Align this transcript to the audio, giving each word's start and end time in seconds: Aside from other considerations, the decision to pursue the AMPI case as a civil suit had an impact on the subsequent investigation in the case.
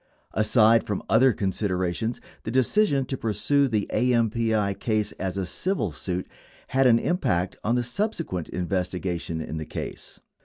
Aside 0.33 0.83
from 0.83 1.03
other 1.11 1.31
considerations, 1.31 2.19
the 2.41 2.49
decision 2.49 3.05
to 3.05 3.15
pursue 3.15 3.67
the 3.67 3.87
AMPI 3.93 4.73
case 4.79 5.11
as 5.19 5.37
a 5.37 5.45
civil 5.45 5.91
suit 5.91 6.25
had 6.69 6.87
an 6.87 6.97
impact 6.97 7.55
on 7.63 7.75
the 7.75 7.83
subsequent 7.83 8.49
investigation 8.49 9.41
in 9.41 9.57
the 9.57 9.65
case. 9.67 10.19